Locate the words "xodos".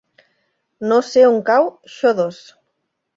1.99-2.41